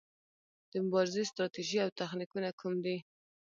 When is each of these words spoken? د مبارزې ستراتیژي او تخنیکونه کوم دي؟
د 0.71 0.73
مبارزې 0.85 1.23
ستراتیژي 1.31 1.77
او 1.85 1.89
تخنیکونه 1.99 2.49
کوم 2.59 2.73
دي؟ 2.85 2.97